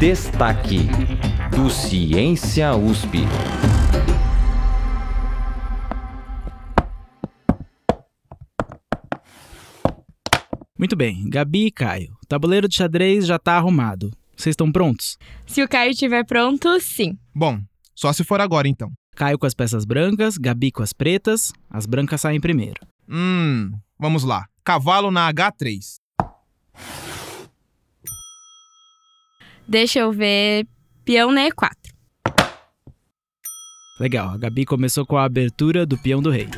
[0.00, 0.88] Destaque
[1.54, 3.18] do Ciência USP.
[10.78, 12.14] Muito bem, Gabi e Caio.
[12.24, 14.10] O tabuleiro de xadrez já está arrumado.
[14.34, 15.18] Vocês estão prontos?
[15.46, 17.18] Se o Caio estiver pronto, sim.
[17.34, 17.60] Bom,
[17.94, 18.90] só se for agora então.
[19.14, 21.52] Caio com as peças brancas, Gabi com as pretas.
[21.68, 22.80] As brancas saem primeiro.
[23.06, 24.46] Hum, vamos lá.
[24.64, 26.00] Cavalo na H3.
[29.70, 30.66] Deixa eu ver.
[31.04, 31.70] Peão na E4.
[34.00, 36.48] Legal, a Gabi começou com a abertura do peão do rei.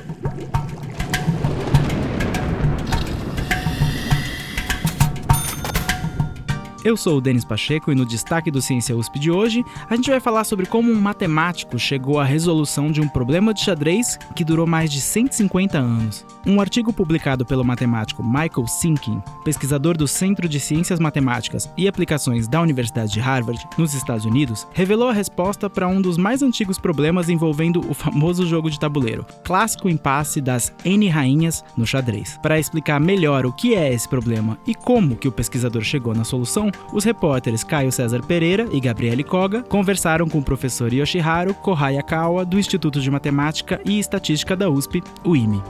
[6.84, 10.10] Eu sou o Denis Pacheco e no destaque do Ciência USP de hoje, a gente
[10.10, 14.44] vai falar sobre como um matemático chegou à resolução de um problema de xadrez que
[14.44, 16.26] durou mais de 150 anos.
[16.44, 22.48] Um artigo publicado pelo matemático Michael Sinkin, pesquisador do Centro de Ciências Matemáticas e Aplicações
[22.48, 26.80] da Universidade de Harvard, nos Estados Unidos, revelou a resposta para um dos mais antigos
[26.80, 32.40] problemas envolvendo o famoso jogo de tabuleiro, clássico impasse das N rainhas no xadrez.
[32.42, 36.24] Para explicar melhor o que é esse problema e como que o pesquisador chegou na
[36.24, 42.44] solução, os repórteres Caio César Pereira e Gabriele Koga conversaram com o professor Yoshiharu Kohayakawa
[42.44, 45.62] do Instituto de Matemática e Estatística da USP, o IME.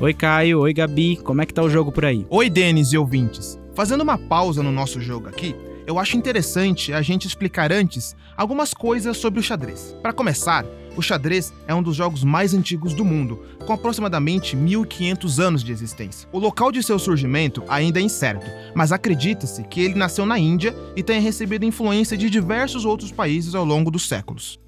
[0.00, 2.26] Oi Caio, oi Gabi, como é que tá o jogo por aí?
[2.30, 3.60] Oi Denis e ouvintes.
[3.74, 5.54] Fazendo uma pausa no nosso jogo aqui,
[5.86, 9.94] eu acho interessante a gente explicar antes algumas coisas sobre o xadrez.
[10.00, 10.64] Para começar,
[10.96, 15.72] o xadrez é um dos jogos mais antigos do mundo, com aproximadamente 1500 anos de
[15.72, 16.28] existência.
[16.32, 20.74] O local de seu surgimento ainda é incerto, mas acredita-se que ele nasceu na Índia
[20.96, 24.58] e tenha recebido influência de diversos outros países ao longo dos séculos.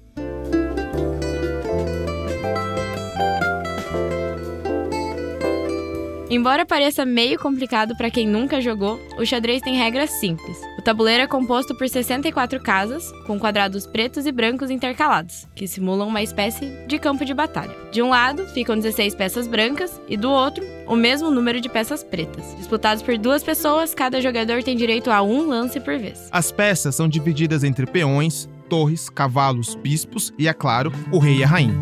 [6.29, 10.57] Embora pareça meio complicado para quem nunca jogou, o xadrez tem regras simples.
[10.83, 16.21] Tabuleiro é composto por 64 casas, com quadrados pretos e brancos intercalados, que simulam uma
[16.21, 17.73] espécie de campo de batalha.
[17.89, 22.03] De um lado ficam 16 peças brancas e do outro, o mesmo número de peças
[22.03, 22.53] pretas.
[22.57, 26.27] Disputados por duas pessoas, cada jogador tem direito a um lance por vez.
[26.29, 31.43] As peças são divididas entre peões, torres, cavalos, bispos e, é claro, o rei e
[31.45, 31.77] a rainha.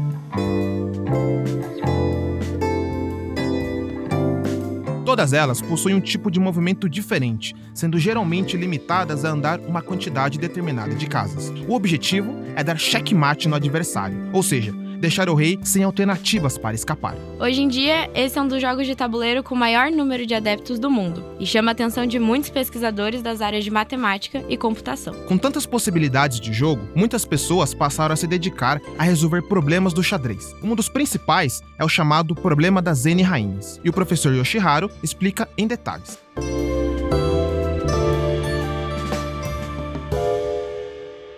[5.11, 10.39] Todas elas possuem um tipo de movimento diferente, sendo geralmente limitadas a andar uma quantidade
[10.39, 11.49] determinada de casas.
[11.67, 16.75] O objetivo é dar checkmate no adversário, ou seja, deixar o rei sem alternativas para
[16.75, 17.15] escapar.
[17.39, 20.35] Hoje em dia, esse é um dos jogos de tabuleiro com o maior número de
[20.35, 24.55] adeptos do mundo e chama a atenção de muitos pesquisadores das áreas de matemática e
[24.55, 25.13] computação.
[25.27, 30.03] Com tantas possibilidades de jogo, muitas pessoas passaram a se dedicar a resolver problemas do
[30.03, 30.55] xadrez.
[30.61, 35.49] Um dos principais é o chamado problema das N rainhas, e o professor Yoshiharu explica
[35.57, 36.19] em detalhes.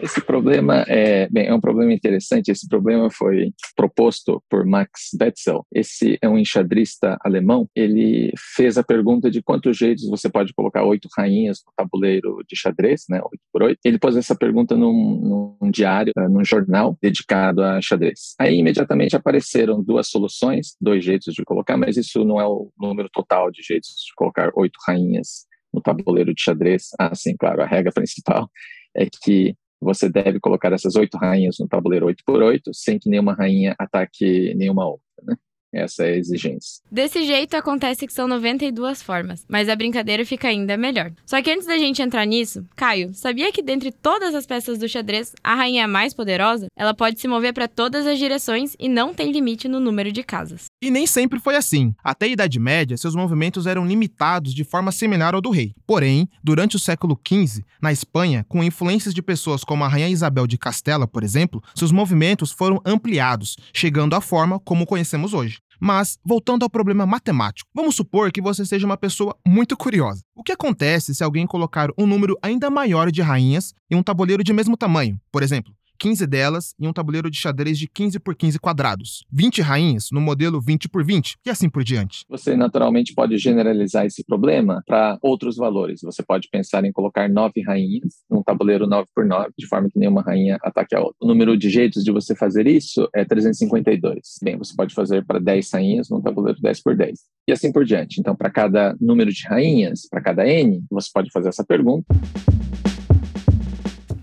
[0.04, 2.52] Esse problema é, bem, é um problema interessante.
[2.52, 5.66] Esse problema foi proposto por Max Betzel.
[5.74, 7.70] Esse é um enxadrista alemão.
[7.74, 12.54] Ele fez a pergunta de quantos jeitos você pode colocar oito rainhas no tabuleiro de
[12.54, 13.80] xadrez, né, oito por oito.
[13.86, 18.36] Ele pôs essa pergunta num, num diário, uh, num jornal dedicado a xadrez.
[18.38, 23.08] Aí imediatamente apareceram duas soluções, dois jeitos de colocar, mas isso não é o número
[23.10, 26.90] total de jeitos de colocar oito rainhas no tabuleiro de xadrez.
[27.00, 28.50] Ah, sim, claro, a regra principal
[28.94, 33.10] é que você deve colocar essas oito rainhas no tabuleiro 8 por 8 sem que
[33.10, 35.36] nenhuma rainha ataque nenhuma outra, né?
[35.74, 36.84] Essa é a exigência.
[36.92, 41.12] Desse jeito, acontece que são 92 formas, mas a brincadeira fica ainda melhor.
[41.26, 44.88] Só que antes da gente entrar nisso, Caio, sabia que dentre todas as peças do
[44.88, 46.68] xadrez, a rainha é a mais poderosa?
[46.78, 50.22] Ela pode se mover para todas as direções e não tem limite no número de
[50.24, 50.66] casas.
[50.82, 51.94] E nem sempre foi assim.
[52.04, 55.74] Até a Idade Média, seus movimentos eram limitados de forma similar ao do rei.
[55.88, 60.46] Porém, durante o século XV, na Espanha, com influências de pessoas como a Rainha Isabel
[60.46, 65.63] de Castela, por exemplo, seus movimentos foram ampliados, chegando à forma como conhecemos hoje.
[65.86, 70.22] Mas, voltando ao problema matemático, vamos supor que você seja uma pessoa muito curiosa.
[70.34, 74.46] O que acontece se alguém colocar um número ainda maior de rainhas em um tabuleiro
[74.46, 75.20] de mesmo tamanho?
[75.30, 79.62] Por exemplo, 15 delas em um tabuleiro de xadrez de 15 por 15 quadrados, 20
[79.62, 82.26] rainhas no modelo 20 por 20 e assim por diante.
[82.28, 86.02] Você naturalmente pode generalizar esse problema para outros valores.
[86.04, 89.98] Você pode pensar em colocar 9 rainhas num tabuleiro 9 por 9, de forma que
[89.98, 91.16] nenhuma rainha ataque a outra.
[91.22, 94.20] O número de jeitos de você fazer isso é 352.
[94.44, 97.18] Bem, você pode fazer para 10 rainhas num tabuleiro 10 por 10
[97.48, 98.20] e assim por diante.
[98.20, 102.14] Então, para cada número de rainhas, para cada n, você pode fazer essa pergunta.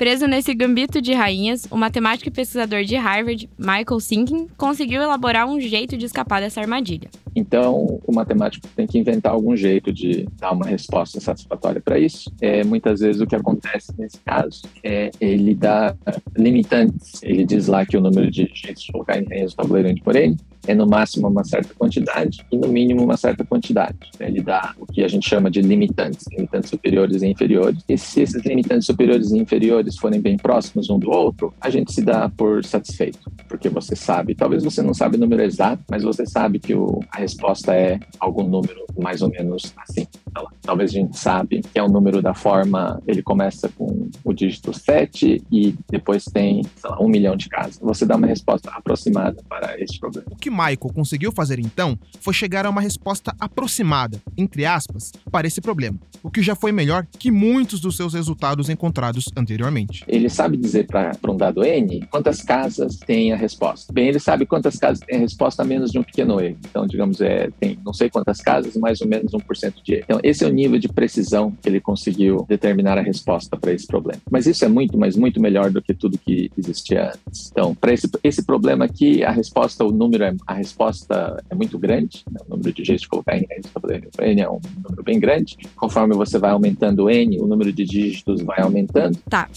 [0.01, 5.47] Preso nesse gambito de rainhas, o matemático e pesquisador de Harvard, Michael Sinking, conseguiu elaborar
[5.47, 7.11] um jeito de escapar dessa armadilha.
[7.37, 12.33] Então, o matemático tem que inventar algum jeito de dar uma resposta satisfatória para isso.
[12.41, 15.95] É, muitas vezes o que acontece nesse caso é ele dá
[16.35, 17.23] limitantes.
[17.23, 20.17] Ele diz lá que o número de jeitos de colocar em rainhas do tabuleiro por
[20.17, 20.35] n
[20.71, 23.97] é no máximo uma certa quantidade e no mínimo uma certa quantidade.
[24.19, 27.83] Ele dá o que a gente chama de limitantes, limitantes superiores e inferiores.
[27.89, 31.93] E se esses limitantes superiores e inferiores forem bem próximos um do outro, a gente
[31.93, 36.03] se dá por satisfeito, porque você sabe, talvez você não sabe o número exato, mas
[36.03, 40.07] você sabe que o, a resposta é algum número mais ou menos assim.
[40.29, 44.33] Então, talvez a gente sabe que é o número da forma, ele começa com o
[44.33, 47.81] dígito 7 e depois tem, sei lá, um milhão de casas.
[47.83, 50.29] Você dá uma resposta aproximada para este problema.
[50.31, 55.45] O que Michael conseguiu fazer então foi chegar a uma resposta aproximada, entre aspas, para
[55.45, 60.05] esse problema, o que já foi melhor que muitos dos seus resultados encontrados anteriormente.
[60.07, 63.93] Ele sabe dizer para um dado n quantas casas tem a resposta.
[63.93, 66.59] Bem, ele sabe quantas casas tem a resposta a menos de um pequeno erro.
[66.71, 70.05] Então, digamos, é, tem não sei quantas casas, mais ou menos 1% de erro.
[70.05, 73.87] Então, esse é o nível de precisão que ele conseguiu determinar a resposta para esse
[73.87, 74.21] problema.
[74.31, 77.51] Mas isso é muito, mas muito melhor do que tudo que existia antes.
[77.51, 81.79] Então, para esse, esse problema aqui, a resposta, o número, é, a resposta é muito
[81.79, 82.41] grande, né?
[82.47, 85.57] o número de jeitos de colocar em n é um número bem grande.
[85.77, 89.19] Conforme você vai aumentando n, o número de dígitos vai aumentando.
[89.29, 89.49] Tá.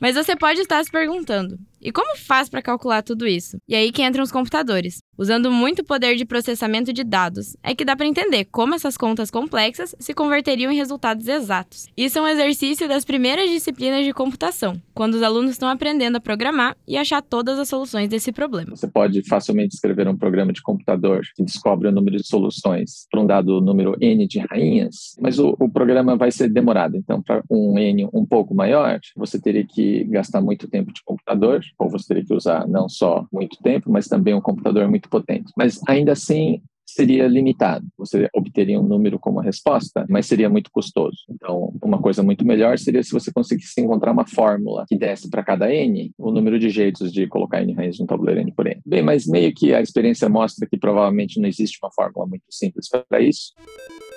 [0.00, 3.58] Mas você pode estar se perguntando: e como faz para calcular tudo isso?
[3.68, 4.98] E aí que entram os computadores.
[5.18, 9.30] Usando muito poder de processamento de dados, é que dá para entender como essas contas
[9.30, 11.86] complexas se converteriam em resultados exatos.
[11.96, 16.20] Isso é um exercício das primeiras disciplinas de computação, quando os alunos estão aprendendo a
[16.20, 18.76] programar e achar todas as soluções desse problema.
[18.76, 23.20] Você pode facilmente escrever um programa de computador que descobre o número de soluções para
[23.20, 26.94] um dado número n de rainhas, mas o, o programa vai ser demorado.
[26.94, 31.62] Então, para um n um pouco maior, você teria que gastar muito tempo de computador
[31.78, 35.52] ou você teria que usar não só muito tempo, mas também um computador muito potente.
[35.56, 37.84] Mas ainda assim, seria limitado.
[37.98, 41.18] Você obteria um número como resposta, mas seria muito custoso.
[41.28, 45.42] Então, uma coisa muito melhor seria se você conseguisse encontrar uma fórmula que desse para
[45.42, 48.80] cada n o número de jeitos de colocar n raízes no tabuleiro n por n.
[48.86, 52.88] Bem, mas meio que a experiência mostra que provavelmente não existe uma fórmula muito simples
[52.88, 53.52] para isso.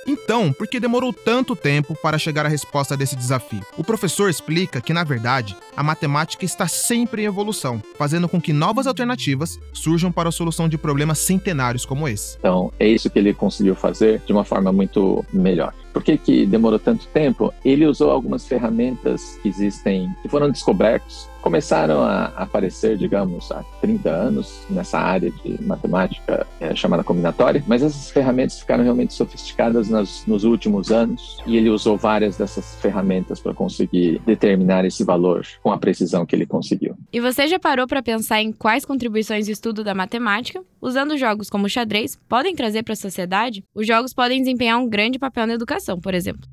[0.07, 3.61] Então, por que demorou tanto tempo para chegar à resposta desse desafio?
[3.77, 8.51] O professor explica que, na verdade, a matemática está sempre em evolução, fazendo com que
[8.51, 12.37] novas alternativas surjam para a solução de problemas centenários como esse.
[12.39, 15.73] Então, é isso que ele conseguiu fazer de uma forma muito melhor.
[15.93, 17.53] Por que, que demorou tanto tempo?
[17.63, 24.09] Ele usou algumas ferramentas que existem, que foram descobertos, começaram a aparecer, digamos, há 30
[24.09, 30.25] anos nessa área de matemática é, chamada combinatória, mas essas ferramentas ficaram realmente sofisticadas nas,
[30.25, 35.71] nos últimos anos e ele usou várias dessas ferramentas para conseguir determinar esse valor com
[35.71, 36.95] a precisão que ele conseguiu.
[37.11, 41.49] E você já parou para pensar em quais contribuições de estudo da matemática, usando jogos
[41.49, 43.63] como xadrez, podem trazer para a sociedade?
[43.73, 46.47] Os jogos podem desempenhar um grande papel na educação, por exemplo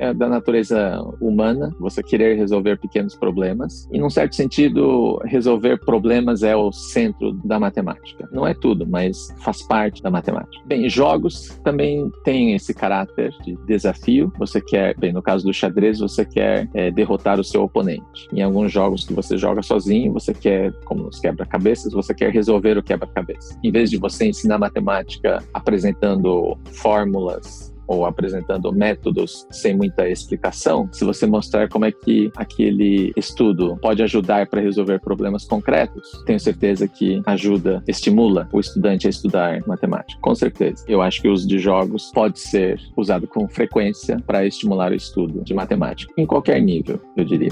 [0.00, 3.86] é da natureza humana, você querer resolver pequenos problemas.
[3.92, 8.28] E, num certo sentido, resolver problemas é o centro da matemática.
[8.32, 10.64] Não é tudo, mas faz parte da matemática.
[10.66, 14.32] Bem, jogos também têm esse caráter de desafio.
[14.38, 18.26] Você quer, bem, no caso do xadrez, você quer é, derrotar o seu oponente.
[18.32, 22.78] Em alguns jogos que você joga sozinho, você quer, como nos quebra-cabeças, você quer resolver
[22.78, 23.58] o quebra-cabeça.
[23.62, 31.04] Em vez de você ensinar matemática apresentando fórmulas ou apresentando métodos sem muita explicação, se
[31.04, 36.86] você mostrar como é que aquele estudo pode ajudar para resolver problemas concretos, tenho certeza
[36.86, 40.20] que ajuda, estimula o estudante a estudar matemática.
[40.22, 40.84] Com certeza.
[40.86, 44.94] Eu acho que o uso de jogos pode ser usado com frequência para estimular o
[44.94, 47.50] estudo de matemática, em qualquer nível, eu diria.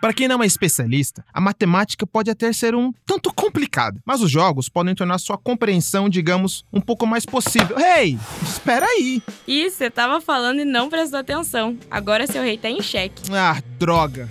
[0.00, 4.30] Para quem não é especialista, a matemática pode até ser um tanto complicada, mas os
[4.30, 7.76] jogos podem tornar sua compreensão, digamos, um pouco mais possível.
[7.78, 9.20] Hey, espera aí!
[9.46, 11.76] Ih, você tava falando e não prestou atenção.
[11.90, 13.22] Agora seu rei tá em xeque.
[13.32, 14.28] Ah, droga!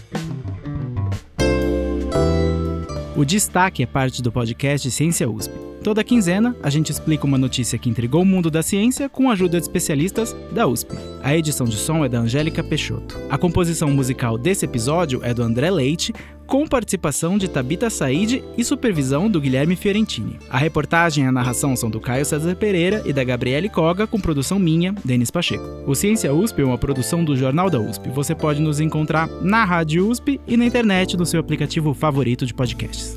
[3.15, 5.66] O destaque é parte do podcast Ciência USP.
[5.87, 9.31] Toda quinzena, a gente explica uma notícia que intrigou o mundo da ciência com a
[9.31, 10.93] ajuda de especialistas da USP.
[11.23, 13.17] A edição de som é da Angélica Peixoto.
[13.29, 16.13] A composição musical desse episódio é do André Leite,
[16.45, 20.37] com participação de Tabita Said e supervisão do Guilherme Fiorentini.
[20.49, 24.19] A reportagem e a narração são do Caio César Pereira e da Gabriele Coga, com
[24.19, 25.63] produção minha, Denis Pacheco.
[25.87, 28.09] O Ciência USP é uma produção do Jornal da USP.
[28.09, 32.53] Você pode nos encontrar na Rádio USP e na internet no seu aplicativo favorito de
[32.53, 33.16] podcasts.